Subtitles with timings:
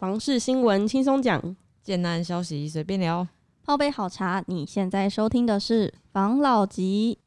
[0.00, 3.28] 房事新闻轻松讲，简单消息随便聊。
[3.62, 7.18] 泡杯好茶，你现在收听的是房老吉。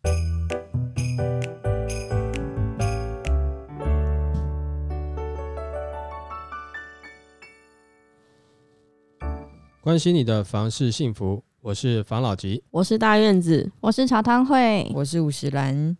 [9.79, 12.63] 关心你的房事幸福，我是房老吉。
[12.71, 15.95] 我是大院子，我是茶汤会，我是五十岚。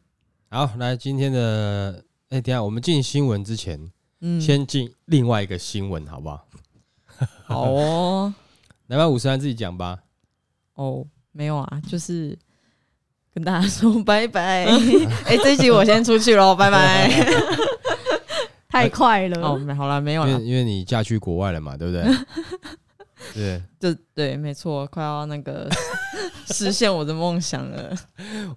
[0.50, 3.80] 好，来今天的，哎、等下我们进新闻之前，
[4.26, 6.48] 嗯，先进另外一个新闻，好不好？
[7.44, 8.34] 好哦。
[8.88, 10.00] 来吧，五十万自己讲吧。
[10.76, 12.38] 哦，没有啊，就是
[13.34, 14.66] 跟大家说拜拜。
[15.28, 17.10] 哎、这一集我先出去喽，拜拜。
[18.70, 19.42] 太快了。
[19.46, 20.44] 哦，没好了，没有了因为。
[20.46, 22.04] 因为你嫁去国外了嘛，对不对？
[23.36, 25.70] 对，就对，没错，快要那个
[26.48, 27.96] 实现我的梦想了。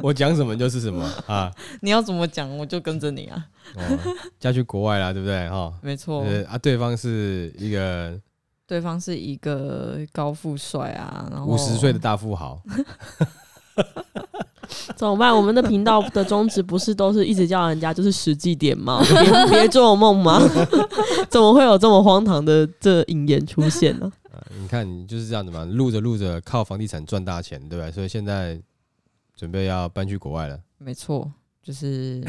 [0.00, 1.50] 我讲什么就是什么啊。
[1.80, 3.46] 你要怎么讲，我就跟着你啊。
[3.74, 3.82] 哦，
[4.38, 5.48] 嫁去国外啦，对不对？
[5.48, 8.18] 哈，没错，呃啊，对方是一个
[8.66, 12.60] 对方是一个高富帅啊，然后五十岁的大富豪，
[14.96, 15.34] 怎么办？
[15.34, 19.02] 我们的频道的宗旨不是都是一直叫人家就是实际点吗？
[19.06, 20.40] 别别做梦吗？
[21.28, 24.10] 怎么会有这么荒唐的这引言出现呢？
[24.25, 24.25] 啊
[24.58, 27.90] 你看你就是这样子嘛，录着录着靠房地产赚大钱，对吧？
[27.90, 28.60] 所以现在
[29.34, 30.58] 准备要搬去国外了。
[30.78, 31.30] 没错，
[31.62, 32.22] 就是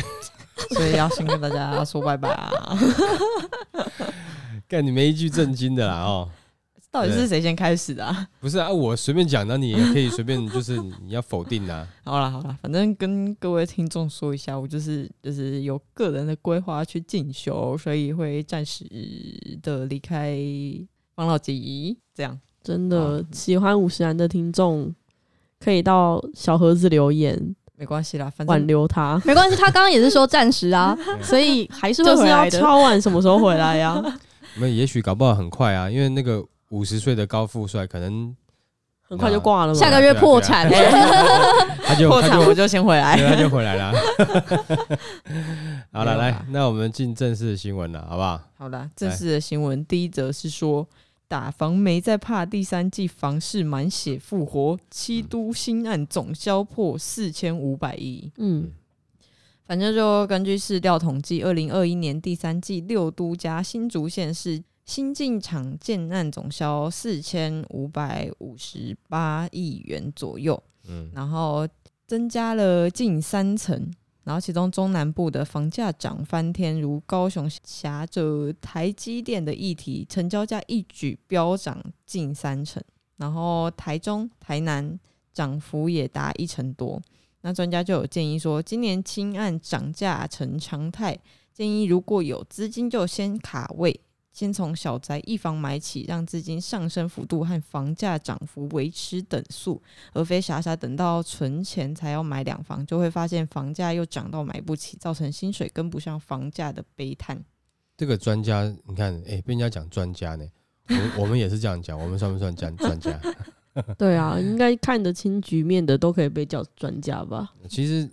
[0.72, 2.77] 所以要先跟大家说拜拜啊。
[4.67, 6.30] 干你没一句正经的啦哦。
[6.89, 8.27] 到底是谁先开始的、啊？
[8.39, 11.88] 不是啊，我随便讲，那你也可以随便，就是你要否定啊。
[12.03, 18.86] 好了好了，反正跟各位听众说一下，我就是就是有个人的规划去进修，所以会暂时
[19.61, 20.36] 的离开
[21.18, 24.94] 方老吉，这样真的喜欢五十岚的听众，
[25.60, 32.60] 可以到小盒子留言没关系啦，反挽留他，没 关系，他刚刚也是说暂时啊，所以还是会就是要回来的。
[32.60, 33.95] 超晚什么时候回来呀？
[34.56, 38.36] 我们也许搞不好很快啊，因为那个五十岁的高富帅可能
[39.10, 39.80] 很快就挂了吗？
[39.80, 40.86] 下个月破产， 他就
[41.84, 43.16] 他就破产我就先回来。
[43.18, 43.92] 对他就回来了。
[45.92, 48.42] 好了，没有啦来，那我们进正式的新闻了，好不好？
[48.58, 50.86] 好啦，正式的新闻第一则是说，
[51.27, 58.32] 打房没在怕，第三季房市满血复活，七都新案总销破四千五百亿。
[58.38, 58.71] 嗯，
[59.65, 71.67] 反正就根据市调统计，二零二一年第三季六都加新竹县市新进场建案总销四千五百五十八亿元左右，嗯，然后
[72.05, 73.92] 增加了近三成。
[74.27, 82.83] 然后，其中中南部的房价涨翻天，如高雄挟着台积电的议题，成交价一举飙涨近三成。
[83.15, 84.99] 然后台中、台南
[85.33, 87.02] 涨幅也达一成多。
[87.39, 91.17] 那专家就有建议说，今年轻按涨价成常态，
[91.54, 93.98] 建议如果有资金就先卡位，
[94.37, 99.81] 先从小宅一房买起，让资金上升幅度和房价涨幅维持等速，
[100.14, 107.43] 而非傻傻等到存钱才要买两房，就会发现房价又涨到买不起，造成薪水跟不上房价的悲叹。
[107.97, 110.45] 这个专家，你看，哎、被人家讲专家呢，
[110.87, 113.20] 我我们也是这样讲，我们算不算专专家？
[113.97, 117.55] 对啊，应该看得清局面的都可以被叫专家吧？
[117.67, 118.08] 其实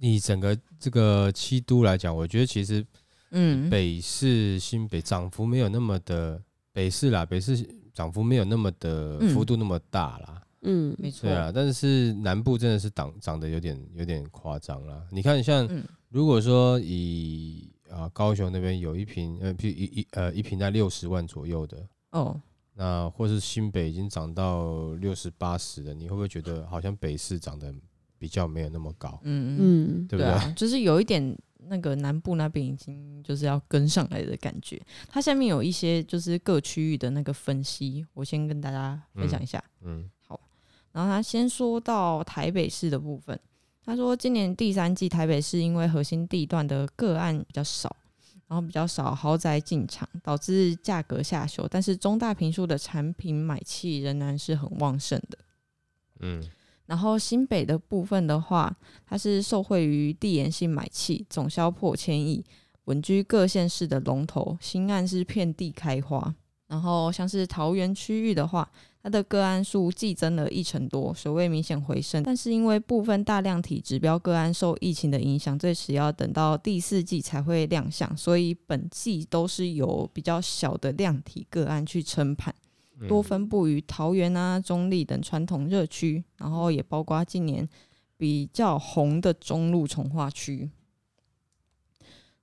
[0.00, 2.84] 你整个这个七都来讲，我觉得其实
[3.30, 7.56] 嗯，北市、新北涨幅没有那么的，北市啦，北市
[7.92, 9.28] 涨幅没有那么的嗯。
[9.34, 10.42] 幅度那么大啦。
[10.62, 11.28] 嗯，没错。
[11.28, 15.04] 对，啊，但是南部真的是涨涨得有点有点夸张啦。
[15.10, 15.84] 你看，像嗯。
[16.10, 22.40] 如果说以啊高雄那边有一平呃，一一呃一平在六十万左右的，哦，
[22.74, 27.74] 那或是新北已经涨到六十八十的，你会不会觉得好像北市涨得
[28.18, 29.58] 比较没有那么高，嗯。
[29.58, 30.32] 嗯，嗯，对不对？
[30.32, 31.36] 啊，就是有一点
[31.66, 34.80] 那个南部那边已经就是要跟上来的感觉。
[35.08, 39.62] 它下面有一些就是各区域的那个分析，我先跟大家分享一下。
[39.82, 40.40] 嗯好
[40.92, 43.38] 然后他先说到台北市的部分，
[43.84, 47.94] 他说今年第三季台北市因为核心地段的个案比较少，
[48.46, 55.38] 然后比较少豪宅进场，导致价格下修，但是中大平数的产品买气仍然是很旺盛的。
[56.20, 56.42] 嗯
[56.88, 58.74] 然后新北的部分的话，
[59.06, 62.42] 它是受惠于地缘性买气，总销破千亿，
[62.86, 64.56] 稳居各县市的龙头。
[64.58, 66.34] 新案是遍地开花。
[66.66, 68.66] 然后像是桃园区域的话，
[69.02, 72.22] 它的个案数既增了一成多，水位明显回升。
[72.22, 82.54] 但是因为部分大量体指标个案受疫情的影响，最迟要等到第四季才会亮相，所以本季都是由比较小的量体个案去撑盘。
[83.06, 87.68] 多分布于桃园啊、中立等传统热区，然后也包括近年
[88.16, 90.70] 比较红的中路从化区。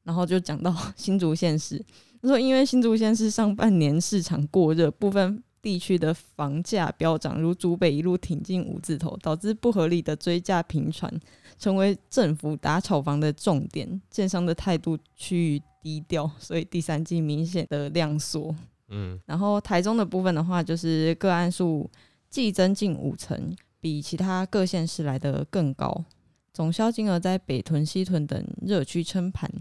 [0.03, 1.83] 然后就讲到新竹县市，
[2.21, 11.11] 他说，因为新竹县是上半年市场过热，部分地区的房价飙涨，如竹北一路挺进五字头，导致不合理的追价频传，
[11.57, 13.99] 成为政府打炒房的重点。
[14.11, 18.55] 建商的态度趋于低调，所以第三季明显的量缩。
[18.89, 21.89] 嗯，然后台中的部分的话，就是个案数
[22.29, 26.05] 季增近五成，比其他各县市来的更高。
[26.53, 29.51] 总销金额在北屯、西屯等热区撑盘。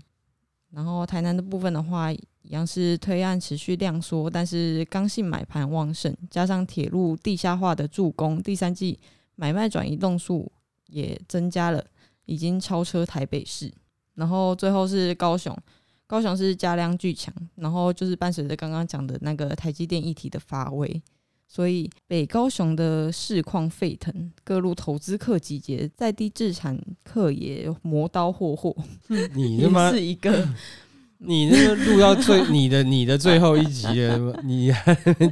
[0.71, 8.99] 然后台南的部分的话，一样是推案持续量缩，但是刚性买盘旺盛，加上铁路地下化的助攻，第三季
[9.37, 10.51] 买卖转移动数
[10.89, 11.85] 也增加了，
[12.25, 13.73] 已经超车台北市。
[14.15, 15.57] 然后最后是高雄，
[16.07, 21.03] 高雄是加量巨强，然后就是伴随着刚刚讲的那个台积电议题的发威，
[21.49, 28.77] 所以北高雄的市况沸腾，各路投资客集结，在地自产客也磨刀霍霍，
[29.35, 30.47] 你他妈是一个
[31.19, 34.71] 你那个录到最你的你的最后一集了，你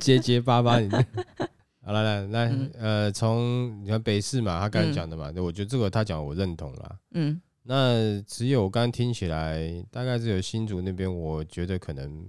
[0.01, 0.89] 结结巴巴，你
[1.85, 2.71] 好了来来，嗯。
[2.79, 4.93] 呃，从你看北市嘛，他刚才嗯。
[4.93, 6.97] 讲的嘛，我觉得这个他讲我认同啦。
[7.13, 12.27] 嗯那只有刚刚听起来，大概只有新竹那边，我觉得可能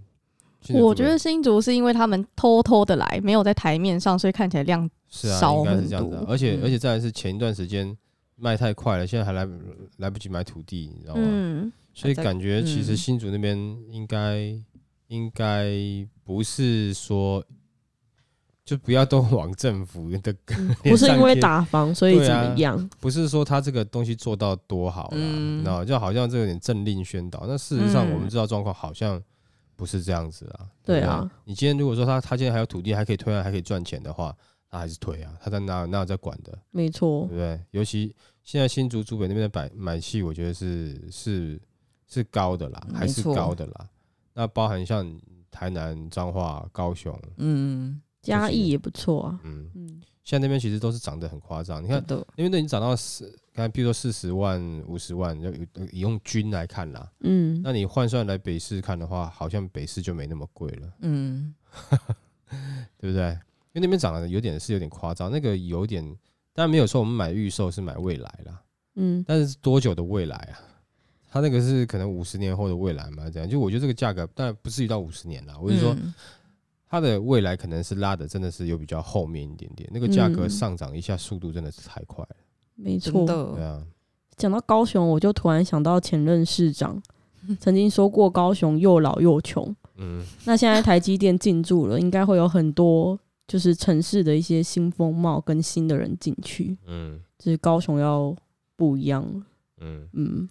[0.69, 6.61] 我觉得新竹是因为他们偷偷的来，没有在台面上，所以看起来量是啊，少应该是很这样子而且、嗯。
[6.63, 7.97] 而且再来是前一段时间
[8.35, 9.47] 卖太快了，现在还来
[9.97, 11.21] 来不及买土地，你知道吗？
[11.23, 12.97] 嗯，所以感觉其实嗯。
[12.97, 13.57] 新竹那边
[13.89, 14.55] 应该、
[15.07, 15.67] 应该
[16.23, 17.43] 不是说
[18.65, 20.33] 就不要都往政府的，
[20.83, 22.89] 不是 因为打房所以怎么样？
[22.99, 27.43] 不是说他这个东西做到多好啦，嗯那、就好像这有点政令宣导。
[27.45, 29.21] 那事实上嗯我们知道状况好像
[29.75, 30.65] 不是这样子啊。
[30.81, 34.33] 不对啊，你今天如果说他他今天还有土地还可以推案还可以赚钱的话，
[34.69, 36.57] 他还是推啊，他在哪哪有在管的？
[36.71, 37.59] 没错对，不对？
[37.71, 41.61] 尤其现在新竹、竹北那边的买买气，我觉得是是
[42.07, 43.89] 是高的啦，还是高的啦。
[44.33, 45.05] 那包含像
[45.51, 49.39] 台南、彰化、高雄，嗯，嘉义也不错啊。
[49.43, 51.83] 嗯，嗯，现在那边其实都是涨得很夸张。
[51.83, 55.51] 你看那边都已经涨到四，刚才比如说四十万、五十万，就
[55.91, 57.11] 以用均来看啦。
[57.19, 61.53] 嗯，那你换算来北市看的话，好像北市就没那么贵了，嗯
[62.97, 63.37] 对不对？
[63.73, 66.03] 因为那边涨得有点是有点夸张，那个有点，
[66.53, 68.61] 当然没有说我们买预售是买未来啦，
[68.95, 70.59] 嗯，但是多久的未来啊？
[71.31, 73.27] 它那个是可能五十年后的未来嘛？
[73.27, 76.13] 这样就我觉得这个价格当然不至于到五十年啦，我是说嗯
[76.93, 82.35] 它的未来可能是拉的真的是有比较后面一点点，那个价格嗯上涨一下速度真的是太快了，
[82.75, 83.25] 没错。
[83.25, 83.83] 对啊，
[84.37, 87.01] 讲到高雄，我就突然想到前任市长
[87.59, 89.75] 曾经说过，高雄又老又穷。
[89.95, 98.35] 嗯，那现在台积电进驻了，应该会有很多就是城市的一些新风貌跟新的人进去，嗯就是高雄要
[98.75, 99.43] 不一样了。
[99.79, 100.47] 嗯，嗯，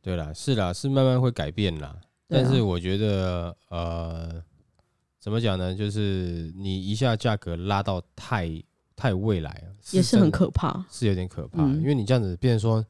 [0.00, 1.98] 对啦，是啦，是慢慢会改变啦，啊
[2.28, 4.40] 但是我觉得呃，
[5.20, 5.74] 怎么讲呢？
[5.74, 8.50] 就是你一下价格拉到太
[8.96, 10.82] 太未来了，也是很可怕。
[10.90, 12.84] 是有点可怕，嗯因为你这样子，变成说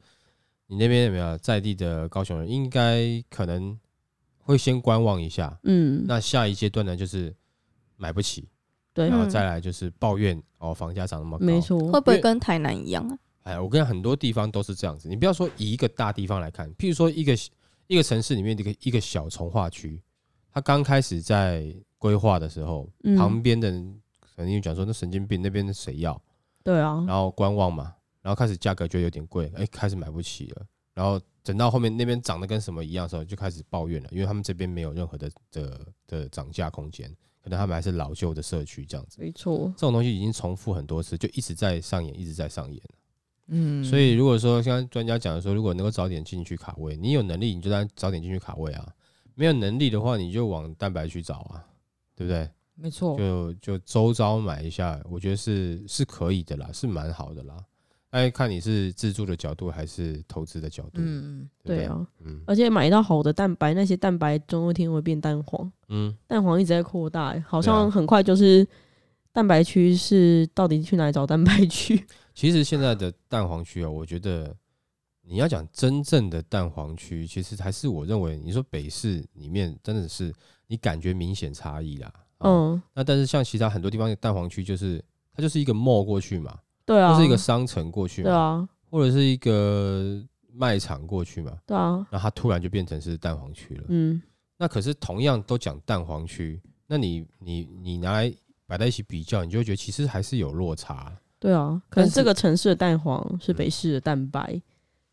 [0.67, 3.77] 你那边有没有在地的高雄人，应该可能
[4.39, 5.59] 会先观望一下。
[5.63, 7.35] 嗯，那下一阶段呢，就是
[7.97, 8.47] 买不起，
[8.93, 11.45] 对，嗯然后再来就是抱怨哦，房价涨那么高。
[11.45, 11.59] 没。
[11.59, 13.17] 错会，不会跟台南一样啊？
[13.43, 15.09] 哎，我跟你讲，很多地方都是这样子。
[15.09, 17.35] 你不要说以一个大地方来看，譬如说一个
[17.87, 20.01] 一个城市里面的一个一个小从化区，
[20.53, 24.01] 它刚开始在规划的时候，嗯旁边的人
[24.35, 26.19] 肯定讲说那神经病，那边谁要？
[26.63, 27.93] 对啊，然后观望嘛，
[28.23, 30.65] 然后开始价格就有点贵，哎，开始买不起了。
[30.95, 37.07] 然后等到后面那边涨得跟什么一样的时候，就开始抱怨了，因为他们这边没有任何的的的涨价空间，
[37.43, 39.21] 可能他们还是老旧的社区这样子。
[39.21, 42.81] 没错，这种东西已经重复很多次，就一直在上演，一直在上演。
[43.47, 48.87] 嗯，所以如果说像专家讲的说，如果能够早点进去卡位，你有能力你就在早点进去卡位啊，
[49.35, 51.65] 没有能力的话你就往蛋白去找啊，
[52.21, 52.49] 对不对？
[52.75, 57.55] 没错，就就周遭买一下，我觉得是是可以的啦，是蛮好的啦。
[58.11, 68.67] 哎，看你是自住的角度还是投资的角度，嗯，对对，对啊，嗯而且买到好的蛋白，那些蛋白总有一天会变蛋黄，嗯，蛋黄一直在扩大、欸好像很快就是
[69.31, 72.05] 蛋白区是到底去哪里找蛋白区？
[72.35, 74.53] 其实现在的蛋黄区啊，我觉得
[75.23, 80.33] 你要讲真正的蛋黄区，其实还是我认为，你说北市里面真的是
[80.67, 82.11] 你感觉明显差异啦。
[82.39, 93.83] 哦，嗯，那但是像其他很多地方的蛋黄区，就是它就是一个 mall 过去嘛，对啊，就是一个商城过去嘛，对啊，或者是一个卖场过去嘛，对啊，那它突然就变成是蛋黄区了。
[93.89, 94.21] 嗯，
[94.57, 98.33] 那可是同样都讲蛋黄区，那你你你拿来
[98.65, 104.59] 摆在一起比较，你就会觉得其实还是有落差，对啊，可是能这个城市的蛋黄是北市的蛋白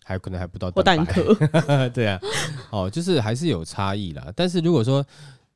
[0.09, 1.35] 还可能还不到蛋白壳，
[1.93, 2.19] 对啊，
[2.71, 4.33] 哦，就是还是有差异啦。
[4.35, 5.05] 但是如果说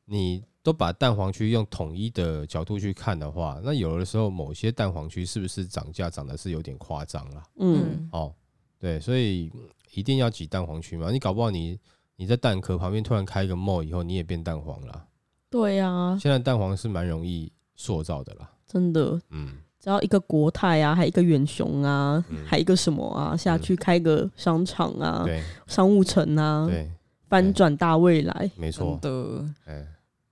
[0.05, 7.43] 你都把蛋黄区用统一的角度去看的话，那有的时候某些蛋黄区是不是涨价涨的是有点夸张了？
[7.61, 8.35] 嗯，哦，
[8.79, 9.61] 对，所以嗯
[9.95, 11.11] 一定要挤蛋黄区嘛。
[11.11, 11.79] 你搞不好你
[12.17, 15.07] 你在蛋壳旁边突然开一个 mall 以后，你也变蛋黄了。
[15.49, 18.51] 对啊，现在蛋黄是蛮容易塑造的啦。
[18.67, 26.89] 真的，嗯，只要一个国泰啊，还一个远雄啊，嗯还一个什么啊，下去开个商场啊，对商务城啊，对，
[27.29, 28.49] 翻转大未来。
[28.57, 28.97] 没错。
[29.03, 29.85] 的，哎，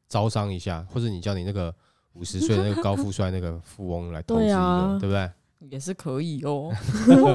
[0.09, 1.75] 招商一下，或者你叫你那个
[2.13, 5.29] 五十岁的那个高富帅那个富翁来投资一个，对不对？
[5.69, 6.73] 也是可以哦。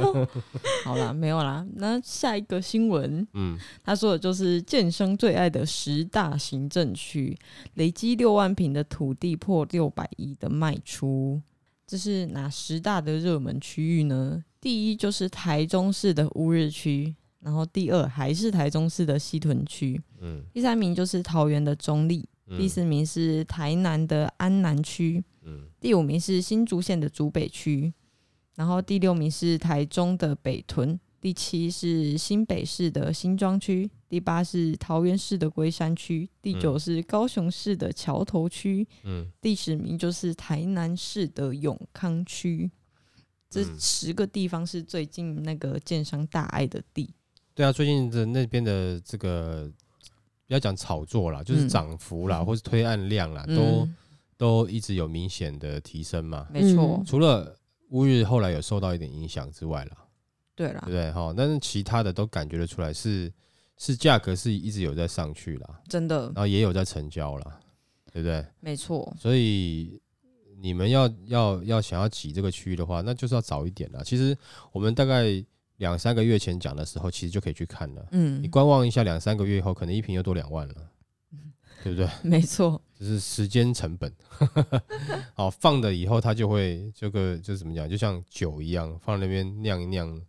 [0.86, 1.68] 好啦，没有啦。
[1.76, 7.38] 那下一个新闻，嗯，他说的就是健身最爱的十大行政区，
[7.74, 11.42] 累积六万平的土地破六百亿的卖出。
[11.88, 14.44] 这是哪十大的热门区域呢？
[14.60, 20.44] 第一就是台中市的乌日区，然后第二还是台中市的西屯区，嗯。
[20.52, 22.58] 第三名就是桃园的中立，嗯。
[22.58, 25.68] 第四名是台南的安南区，嗯。
[25.80, 27.94] 第五名是新竹县的竹北区，
[28.56, 39.28] 然后第六名是台中的北屯，第七是新北市的新庄区，第八是桃园市的龟山区，第九是高雄市的桥头区，嗯。
[39.42, 42.70] 第十名就是台南市的永康区。
[43.50, 43.76] 这嗯。
[43.80, 47.12] 十个地方是最近那个建商大爱的地，
[47.56, 49.68] 对啊，最近的那边的这个
[50.46, 53.96] 不要讲炒作啦，就是嗯涨幅啦，或是推案量啦，都嗯
[54.38, 56.48] 都一直有明显的提升嘛。
[56.52, 57.04] 没错，嗯。
[57.04, 57.58] 除了
[57.90, 60.05] 乌日后来有受到一点影响之外啦，
[60.56, 61.12] 对啦对不，对？
[61.12, 63.32] 哈，但是其他的都感觉得出来是
[63.78, 67.60] 是价格是一直有在上去啦，真的然后也有在成交啦，
[68.12, 68.46] 对不对？
[68.62, 70.02] 没错，所以
[70.62, 74.04] 你们要要要想要挤这个区域的话，那就是要早一点了。
[74.04, 74.36] 其实
[74.72, 75.26] 我们大概
[75.78, 78.08] 两三个月前讲的时候，其实就可以去看了。
[78.12, 80.76] 嗯你，观望一下，两三个月以后，可能一瓶又多两万了，
[81.84, 82.10] 对不对？
[82.24, 84.10] 没错，就是时间成本。
[85.36, 90.20] 好，放了以后，它就会这个就是怎么讲，就像酒一样，放在那边酿一酿，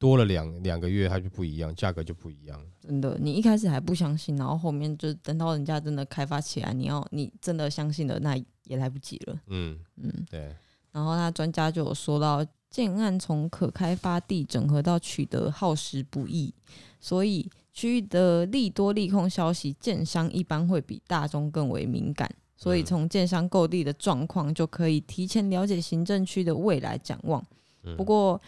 [0.00, 2.58] 多了两两个月，它就不一样，价格就不一样。
[2.80, 9.38] 真的，你一开始还不相信，然后后面就等到人家真的开发起来，你要你真的相信了，那也来不及了。
[9.48, 10.56] 嗯，嗯，对，
[10.90, 16.54] 然后那专家就有说到，建案从可开发地整合到取得耗时不易，
[16.98, 22.26] 所以区域的利多利空消息，建商一般会比大众更为敏感。
[22.56, 27.44] 所以嗯从建商购地的状况，就可以提前了解行政区的未来展望。
[27.82, 28.40] 嗯不过，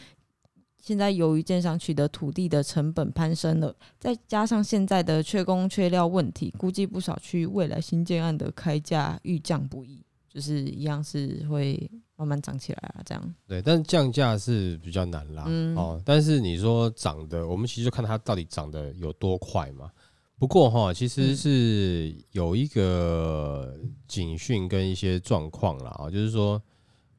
[0.83, 13.35] 现在由于建商取得土地的成本攀升了，再加上现在的缺工缺料问题，估计不少区域未来新建案的开价欲降不已，就是一样是会慢慢涨起来啊，这样。
[13.47, 15.45] 对，但是降价是比较难啦。
[15.47, 19.89] 嗯哦，但是你说涨的，我们其实就看它到底涨的有多快嘛。
[20.37, 26.61] 不过哈，其实嗯是有一个警讯跟一些状况啦啊，就是说，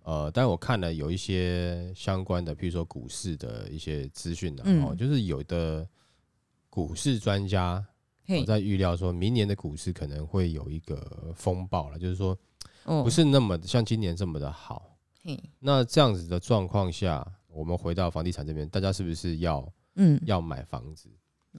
[0.04, 5.88] 呃，但我看了有一些相关的，譬如说股市的一些资讯的哦，嗯就是有的
[6.70, 7.84] 股市专家
[8.28, 12.38] 我，在预料说，明年的股市可能会有一个风暴了，就是说
[12.84, 13.04] 哦。
[13.04, 14.98] 不是那么像今年这么的好。
[15.24, 21.10] 嘿，那这样子的状况下，我们回到房地产这边，大家是不是要嗯，要买房子？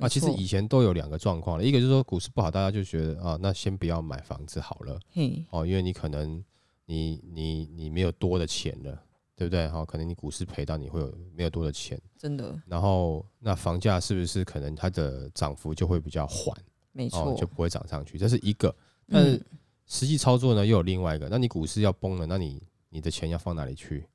[0.01, 0.09] 啊？
[0.09, 6.45] 其实以前都有两个状况了，一个就是说股市不好，大家就觉得啊，那先不要买房子好了嘿，哦，因为你可能
[6.87, 9.03] 你你你没有多的钱了，
[9.37, 9.69] 对不对？
[9.69, 16.57] 哈、可能你股市赔到你会有没有多的钱，真的然后那房价是不是可能它的涨幅就会比较缓
[16.93, 18.19] 没哦，错就，不会涨上去？
[18.19, 18.75] 这是一个。
[19.09, 19.45] 但是嗯，
[19.87, 21.29] 实际操作呢，又有另外一个。
[21.29, 24.07] 那你股市要崩了，那你你的钱要放哪里去？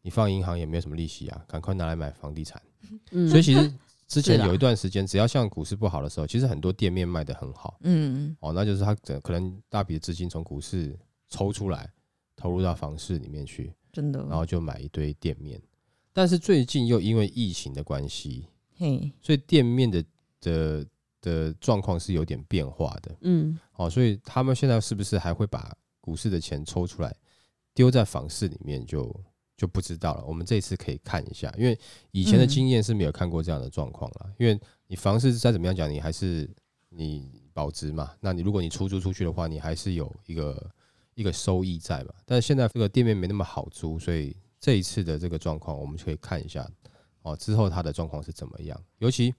[0.00, 2.62] 你放银行也没有什么利息啊，赶快拿来买房地产。
[3.10, 3.72] 嗯所以其实
[4.06, 11.90] 之前有一段时间，只要像股市不好的时候，其实很多店面卖的很好嗯，哦，那就是他可可能大笔的资金从股市抽出来，
[12.38, 15.60] 投入到房市里面去，真的，然后就买一堆店面。
[16.12, 20.04] 但是最近又因为疫情的关系，嘿，所以店面的
[20.40, 20.86] 的
[21.20, 23.16] 的状况是有点变化的。
[23.22, 27.12] 嗯哦，所以他们现在是不是还会把股市的钱抽出来
[27.74, 29.12] 丢在房市里面就
[29.56, 30.24] 就不知道了。
[30.24, 31.76] 我们这次可以看一下，因为
[32.12, 34.32] 以前的嗯经验是没有看过这样的状况了。
[34.38, 36.48] 因为你房市再怎么样讲，你还是
[36.88, 40.70] 你保值嘛，那你如果你出租出去的话，你还是有一个
[41.18, 42.14] 一个收益在嘛。
[42.24, 46.66] 但是现在这个店面没那么好租，所以这一次的这个状况，我们可以看一下
[47.22, 49.34] 哦，之后它的状况是怎么样，尤其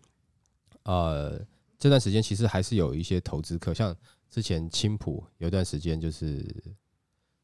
[0.84, 1.42] 呃。
[1.82, 3.96] 这段时间其实还是有一些投资客，像
[4.30, 6.46] 之前青浦有一段时间，就是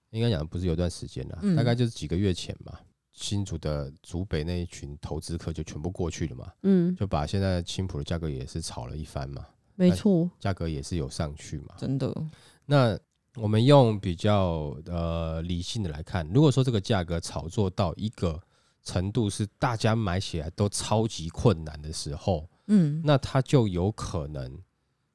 [0.09, 2.77] 应该讲不是有段时间了，嗯大概就是几个月前嘛，
[3.13, 11.73] 新竹的竹北那一群投资客就全部过去了嘛，嗯，就把现在青浦的价格也是炒了一番嘛，没错，价格也是有上去嘛。
[11.77, 12.13] 真的，
[12.65, 12.99] 那
[13.35, 18.41] 我们用比较呃理性的来看，如果说这个价格炒作到一个
[18.83, 24.57] 程度是大家买起来都超级困难的时候，嗯，那它就有可能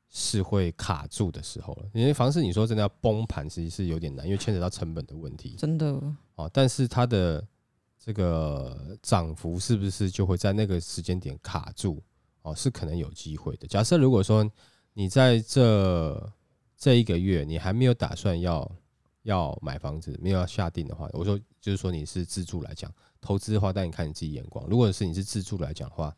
[0.09, 1.89] 是会卡住的时候了。
[1.95, 5.87] 因为房市你说真的要崩盘，其实是有点难，因为牵扯到成本的问题真的，
[6.35, 6.50] 哦。
[6.53, 7.47] 但是它的
[7.99, 12.03] 这个涨幅是不是就会在那个时间点卡住？
[12.43, 13.67] 哦，是可能有机会的。
[13.67, 14.50] 假设如果说
[14.95, 16.33] 你在这
[16.81, 18.69] 这一个月你还没有打算要
[19.25, 24.67] 要买房子，没有要下定的话，我说就是说你是自住来讲，投资的话，但你看你自己眼光。
[24.67, 26.17] 如果是你是自住来讲的话，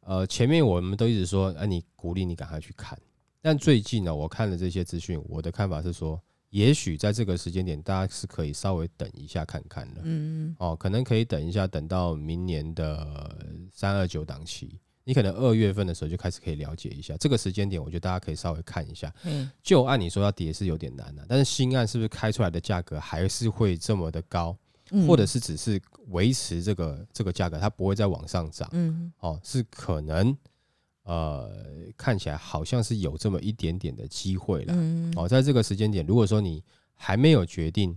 [0.00, 2.96] 呃，前面我们都一直说，哎、你鼓励你赶快去看。
[3.40, 10.02] 但最近呢，我看了这些资讯，我的看法是说，也许在这个时间点，大家是可以稍微等一下看看的。
[10.04, 13.34] 嗯哦，可能可以等一下，等到明年的
[13.72, 19.12] 三二九档期，你可能二月份的时候就开始可以了解一下这个时间点，我觉得大家可以稍微看一下。
[19.24, 24.56] 嗯，旧案你说要跌是有点难的、但是新案是不是开出来的价格还是会这么的高，
[24.90, 28.68] 嗯或者是只是维持这个这个价格，它不会再往上涨？
[28.72, 30.36] 嗯哦，是可能
[31.04, 31.50] 呃
[31.96, 34.74] 看起来好像是有这么一点点的机会了。
[34.76, 36.62] 嗯哦，在这个时间点，如果说你
[36.94, 37.96] 还没有决定，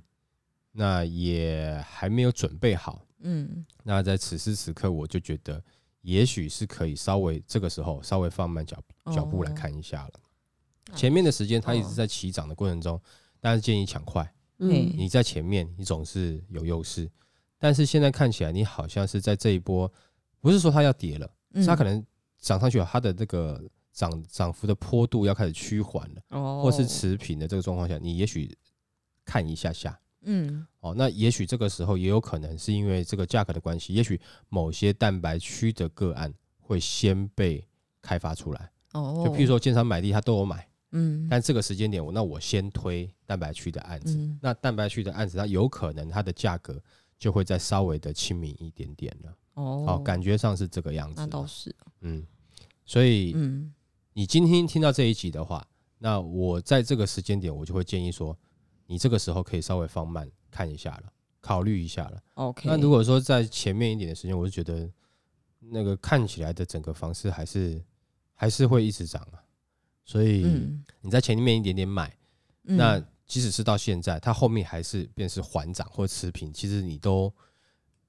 [0.72, 5.62] 那也还没有准备好，嗯那在此时此刻，我就觉得
[6.04, 8.78] 也许是可以稍微这个时候稍微放慢脚
[9.12, 10.12] 脚步来哦看一下了。
[10.16, 13.02] 嗯前面的时间它一直哦在起涨的过程中，
[13.40, 14.22] 但是建议抢快。
[14.60, 17.10] 嗯你在前面，你总是有优势。
[17.58, 19.92] 但是现在看起来，你好像是在这一波，
[20.40, 22.06] 不是说它要跌了，是它可能能
[22.38, 28.56] 涨上去了，它的这个涨涨幅的坡度要开始趋缓了，哦，或是持平的这个状况下，你也许
[29.24, 29.98] 看一下下。
[30.26, 37.66] 嗯哦，那也许这个时候也有可能是因为这个价格的关系，也许某些蛋白区的个案会先被
[38.02, 38.72] 开发出来。
[38.94, 44.18] 哦，就譬如说，建商买地他都有买，嗯，但这个时间点，我那我先推蛋白区的案子。
[44.18, 46.80] 嗯那蛋白区的案子，它有可能它的价格
[47.18, 49.36] 就会再稍微的亲民一点点了。
[49.56, 51.28] 哦哦，感觉上是这个样子那。
[51.28, 52.26] 倒是，嗯，
[52.86, 53.74] 所以嗯
[54.14, 55.66] 你今天听到这一集的话，
[55.98, 58.38] 那我在这个时间点，我就会建议说，
[58.86, 62.24] 你这个时候可以稍微放慢看一下了，考虑一下了。
[62.36, 64.90] ，OK，那如果说在前面一点的时间，我就觉得
[65.60, 67.84] 那个看起来的整个房市还是
[68.34, 69.42] 还是会一直涨啊。
[70.06, 72.14] 所以嗯，你在前面一点点买，
[72.66, 77.34] 嗯那即使是到现在，它后面还是便是缓涨或持平，其实你都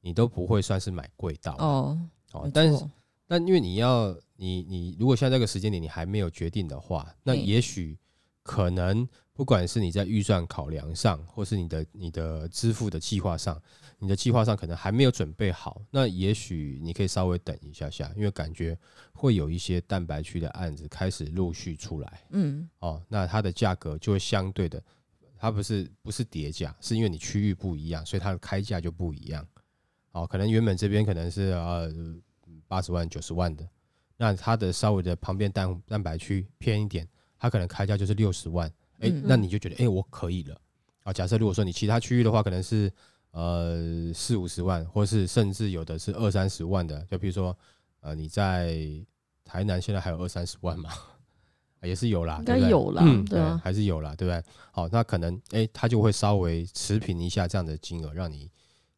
[0.00, 1.98] 你都不会算是买贵到啊哦，
[2.32, 2.90] 没，哦但是错
[3.26, 7.96] 但因为你要你你如果现在这个时间点你还没有决定的话，那嗯也许
[8.44, 13.61] 可能不管是你在预算考量上，或是你的你的支付的计划上，
[13.98, 18.78] 你的计划上可能还没有准备好，那也许你可以稍微等一下下，因为感觉
[19.12, 24.80] 会有一些蛋白区的案子开始陆续出来嗯哦，那它的价格就会相对的，
[25.38, 29.44] 它不是不是叠价，是因为你区域不一样，所以它的开价就不一样。
[30.12, 31.90] 哦，可能原本这边可能是呃
[32.68, 33.66] 八十万九十万的，
[34.18, 37.09] 那它的稍微的旁边蛋蛋白区偏一点，
[37.44, 38.66] 它可能开价就是六十万，
[39.00, 40.59] 哎、嗯那你就觉得哎、诶我可以了
[41.02, 41.12] 啊。
[41.12, 42.90] 假设如果说你其他区域的话，可能是
[43.33, 47.54] 呃四五十万，或是甚至有的是二三十万的，就比如说
[48.00, 48.78] 呃你在
[49.44, 50.88] 台南现在还有二三十万嘛，
[51.85, 54.42] 也是有啦，应该有啦嗯，对啊还是有啦，对不对？
[54.72, 58.50] 好，那可能哎、他就会稍微持平一下这样的金额，让你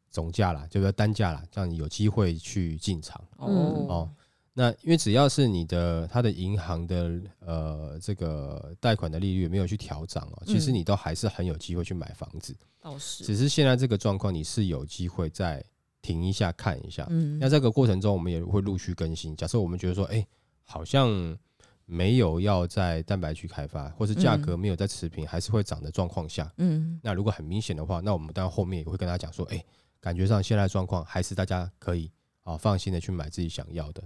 [0.09, 3.21] 总价啦，就是单价啦，让你有机会去进场。
[3.39, 3.49] 哦
[3.89, 4.11] 哦
[4.59, 15.63] 那因为只要是你的它的银行的呃这个贷款的利率没有去调涨哦，其实嗯你都还是很有机会去买房子，倒是，只是现在这个状况你是有机会再
[16.01, 17.07] 停一下看一下。
[17.11, 19.37] 嗯那这个过程中我们也会陆续更新。
[19.37, 20.27] 假设我们觉得说，哎、
[20.63, 21.37] 好像
[21.85, 29.63] 没有要在蛋白区开发，或是价格没有在持平，还是会涨的状况下，嗯那如果很明显的话，那我们当然后面也会跟他讲说，哎、
[30.01, 32.11] 感觉上现在的状况还是大家可以
[32.43, 34.03] 啊放心的去买自己想要的。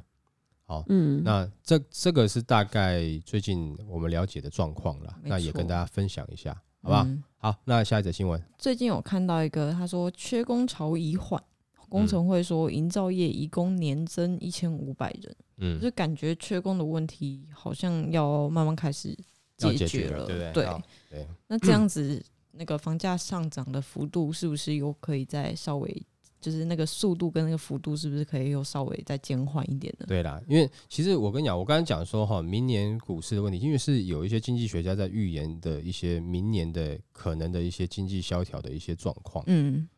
[0.70, 7.02] 好，嗯，那这这个是大概最近我们了解的状况了，那也跟大家分享一下，好不好？
[7.02, 7.20] 嗯。
[7.38, 11.42] 好，那下一则新闻，最近有看到一个，他说缺工潮已缓，
[11.88, 19.08] 工程会说营造业移工年增一千五百人，嗯，就感觉缺工的问题好像要慢慢开始
[19.56, 20.52] 解决决了，对不对？
[20.52, 26.06] 对，对，那这样子那个房价上涨的幅度是不是又可以再稍微，
[26.40, 30.06] 就是那个速度跟那个幅度是不是可以又稍微再减缓一点呢？
[30.08, 39.44] 对啦，因为其实我跟你讲，我刚才讲说哈，明年股市的问题，因为是有一些经济学家在预言的一些明年的可能的一些经济萧条的一些状况。
[39.46, 39.88] 嗯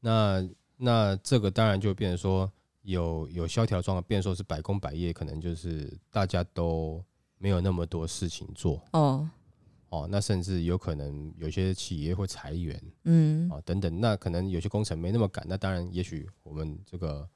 [0.00, 2.50] 那那这个当然就变成说
[2.82, 7.04] 有有萧条状况，变成说是百工百业，可能就是大家都
[7.36, 9.28] 没有那么多事情做哦，
[9.90, 17.28] 哦，那甚至有可能有些企业会裁员嗯啊、等等，那可能有些工程没那么赶，那当然也许我们这个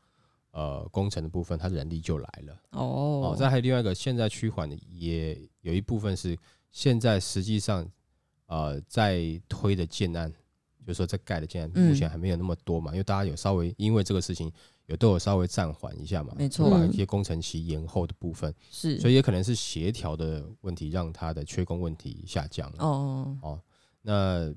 [0.52, 2.60] 呃工程的部分，它人力就来了。
[2.70, 6.38] 哦哦，，再还有另外一个，现在趋缓的也有一部分是
[6.70, 7.84] 现在实际上
[8.46, 10.32] 呃在推的建案，
[10.86, 14.52] 就是说在盖的建案，嗯目前还没有那么多嘛，因为大家有稍微因为这个事情
[14.86, 16.70] 有都有稍微暂缓一下嘛，没错。
[16.70, 22.84] 把一些工程期延后的部分，是，所以也可能是协调的问题让它的缺工问题下降了。
[22.84, 23.60] 哦，哦，
[24.02, 24.52] 那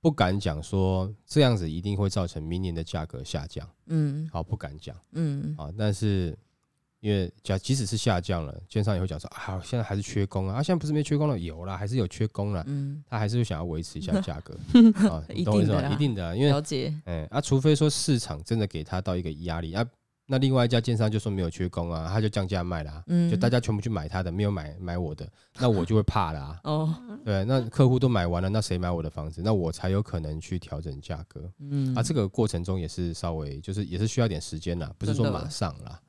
[0.00, 4.28] 不敢讲说这样子一定会造成明年的价格下降，嗯。
[4.30, 4.94] 好，不敢讲。
[5.12, 5.54] 嗯。
[5.56, 6.36] 啊，但是
[7.02, 14.54] 因为假即使是下降了，券商也会讲说啊，现在还是缺工啊，啊，现在不是没缺工了，有啦，还是有缺工了，嗯，他还是会想要维持一下 价格
[15.10, 15.80] 啊，懂我意思吗？
[15.80, 19.84] 定的一定的啊，因为了解，哎啊，除非说市场真的给他到一个压力啊，
[20.26, 29.42] 那另外一家券商就说没有缺工啊，他就降价卖啦、嗯就大家全部去买他的，没有买买我的，那我就会 怕啦、哦，对，那客户都买完了，那谁买我的房子？
[29.44, 31.50] 那我才有可能去调整价格。
[31.58, 36.00] 嗯啊，这个过程中也是稍微就是也是需要点时间啦，不是说马上啦。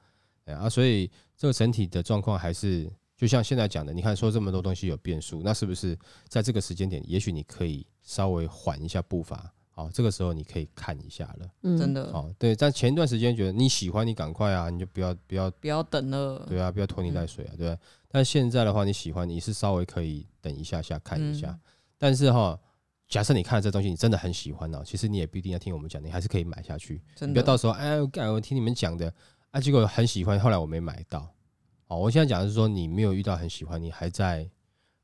[0.45, 9.51] 哎啊，所以这个整体的状况还是就像现在讲的，你看说这么多东西有变数，那是不是在这个时间点，也许你可以稍微缓一下步伐？
[9.75, 11.49] 好，这个时候你可以看一下了。
[11.63, 17.77] 嗯真的好，对，但前一段时间觉得你喜欢，你赶快啊，你就不要不要不要等了，对啊，不要拖泥带水啊，对？
[18.07, 21.47] 但现在的话，你喜欢，你是稍微可以等一下下看一下。
[21.49, 21.59] 嗯
[21.97, 22.59] 但是哈，
[23.07, 27.01] 假设你看了这东西，你真的很喜欢哦，其实你也不一定要听我们讲，你还是可以买下去。
[27.15, 29.13] 真的你不要到时候哎，我听你们讲的
[29.53, 31.31] 啊，结果很喜欢，后来我没买到。
[31.87, 34.49] 哦，我现在讲的是说你没有遇到很喜欢，你还在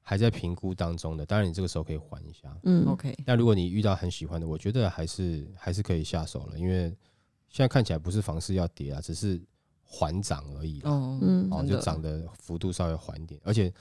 [0.01, 2.51] 还在评估当中的，当然你这个时候可以缓一下。
[2.63, 6.89] 嗯 OK，但如果你遇到很喜欢的，我觉得还是还是可以下手了，因为
[7.47, 9.39] 现在看起来不是房市要跌啊，只是
[9.83, 10.89] 缓涨而已啦。
[10.89, 13.71] 哦，嗯哦，就涨的幅度稍微缓一点，而且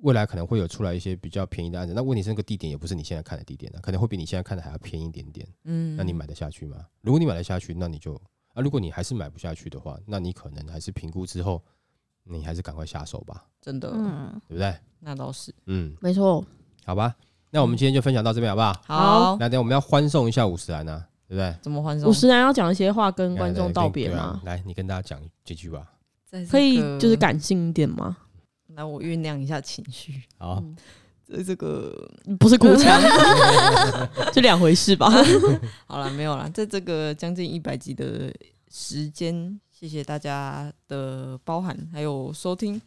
[0.00, 1.94] 未来可能会有出来一些比较便宜的案子。
[1.94, 5.48] 那问题是那个地点也不是你现在看的地点啊，可能会比你现在看的还要便宜一点点。
[5.64, 6.86] 嗯，那你买得下去吗？
[7.00, 8.20] 如果你买得下去，那你就
[8.58, 11.62] 啊，如果你还是买不下去的话，那你可能还是评估之后，
[12.24, 14.74] 你还是赶快下手吧，真的，嗯，对不对？
[14.98, 16.44] 那倒是嗯，没错，
[16.84, 17.14] 好吧。
[17.50, 18.82] 那我们今天就分享到这边好不好？
[18.82, 21.56] 好，那等下我们要欢送一下五十兰啊，对不对？
[21.62, 22.10] 怎么欢送？
[22.10, 24.10] 五十兰要讲一些话跟观众道别？
[24.10, 24.56] 吗来对啊？
[24.56, 25.90] 来，你跟大家讲几句吧。
[26.50, 28.16] 可以就是，感性一点吗？
[28.74, 30.22] 来我酝酿一下情绪。
[30.36, 30.66] 好，这
[31.44, 31.92] 这个
[32.38, 33.00] 不是鼓腔，
[34.32, 35.10] 就两回事吧。
[35.86, 38.32] 好了，没有了，在这个将近一百集的
[38.70, 42.80] 时间，谢谢大家的包含还有收听。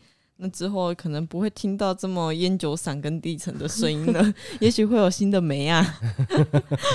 [0.44, 5.86] 那之后可能不会听到这么烟酒嗓跟低沉的声音了， 也许会有新的梅啊，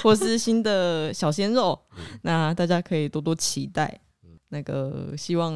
[0.02, 1.80] 或是新的小鲜肉，
[2.22, 4.00] 那大家可以多多期待。
[4.48, 5.52] 那个希望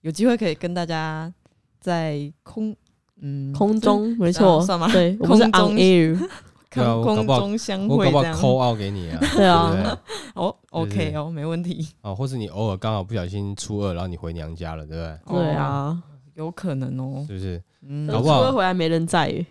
[0.00, 1.30] 有机会可以跟大家
[1.78, 2.74] 在空
[3.20, 6.28] 嗯空中没错，算吗对，我们是 空 on 中 air，
[6.70, 8.36] 对啊空中相我搞不好会这样。
[8.38, 9.98] 扣奥给你啊， 对啊？
[10.34, 15.02] 哦，OK 哦，没问题，哦，或是你偶尔刚好不小心初二，然后你回娘家了，对不
[15.34, 15.42] 对？
[15.42, 15.98] 对啊，哦，
[16.34, 17.24] 有可能哦。
[17.26, 17.62] 是不是？
[17.90, 19.46] 嗯，搞不好出回来没人在 耶，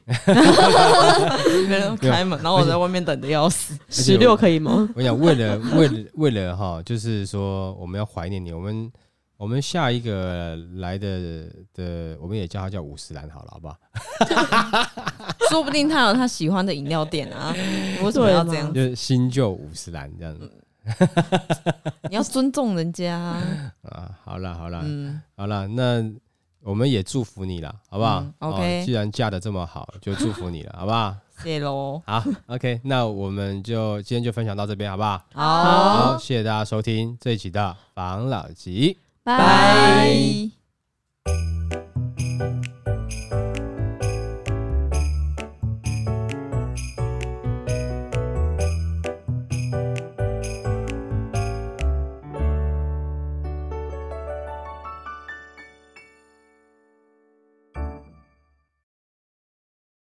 [1.67, 3.73] 没人开门，然后我在外面等的要死。
[3.89, 4.87] 十六可以吗？
[4.95, 8.91] 我想为了为了为了哈，就是说我们要怀念你，我们
[9.37, 13.77] 我们下一个来的的，我们也叫他叫五十兰好了，好不好？
[15.49, 18.73] 说不定他有他喜欢的饮料店啊，你 为什么要这样？
[18.73, 20.51] 就是新旧五十兰这样子
[22.09, 23.73] 你要尊重人家啊。
[23.83, 24.09] 啊。
[24.23, 26.03] 好了好了嗯，好了，那
[26.61, 31.15] 我们也祝福你了，好不好嗯？OK 哦既然嫁的这么好，就祝福你了，好不好？
[31.43, 32.01] 谢喽。
[32.07, 35.21] 好，OK，那我们就今天就分享到这边，好不好？
[35.33, 35.63] 好，
[36.13, 38.97] 好，谢谢大家收听这一期的防老集。
[39.27, 40.51] 拜。